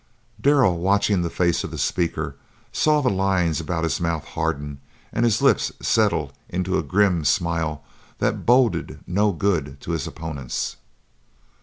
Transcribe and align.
Darrell, 0.41 0.79
watching 0.79 1.21
the 1.21 1.29
face 1.29 1.63
of 1.63 1.69
the 1.69 1.77
speaker, 1.77 2.35
saw 2.71 3.01
the 3.01 3.09
lines 3.11 3.61
about 3.61 3.83
his 3.83 4.01
mouth 4.01 4.23
harden 4.25 4.79
and 5.13 5.23
his 5.25 5.43
lips 5.43 5.71
settle 5.79 6.31
into 6.49 6.79
a 6.79 6.81
grim 6.81 7.23
smile 7.23 7.83
that 8.17 8.43
boded 8.43 9.01
no 9.05 9.31
good 9.31 9.79
to 9.81 9.91
his 9.91 10.07
opponents. 10.07 10.75